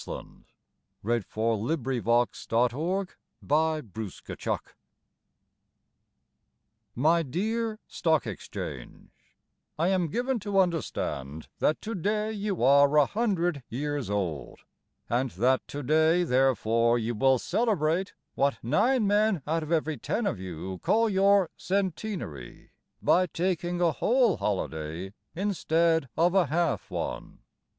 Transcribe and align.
Go 0.03 0.17
in 0.17 0.45
peace. 1.05 1.25
TO 1.31 1.77
THE 1.77 2.27
STOCK 2.33 2.73
EXCHANGE 2.73 3.13
(On 3.43 3.87
its 3.95 4.21
Centenary) 4.25 4.61
My 6.95 7.21
dear 7.21 7.77
Stock 7.87 8.25
Exchange, 8.25 9.11
I 9.77 9.89
am 9.89 10.07
given 10.07 10.39
to 10.39 10.59
understand 10.59 11.49
That 11.59 11.79
to 11.83 11.93
day 11.93 12.31
you 12.31 12.63
are 12.63 12.97
a 12.97 13.05
hundred 13.05 13.61
years 13.69 14.09
old, 14.09 14.61
And 15.07 15.29
that 15.29 15.67
to 15.67 15.83
day 15.83 16.23
therefore 16.23 16.97
You 16.97 17.13
will 17.13 17.37
celebrate 17.37 18.15
What 18.33 18.57
nine 18.63 19.05
men 19.05 19.43
out 19.45 19.61
of 19.61 19.71
every 19.71 19.97
ten 19.97 20.25
of 20.25 20.39
you 20.39 20.79
Call 20.79 21.11
your 21.11 21.51
"Cen_teen_ary" 21.59 22.69
By 23.03 23.27
taking 23.27 23.79
a 23.79 23.91
whole 23.91 24.37
holiday 24.37 25.13
instead 25.35 26.09
of 26.17 26.33
a 26.33 26.47
half 26.47 26.89
one. 26.89 27.37